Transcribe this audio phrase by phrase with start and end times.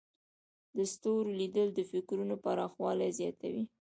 [0.75, 3.63] د ستورو لیدل د فکرونو پراخوالی زیاتوي.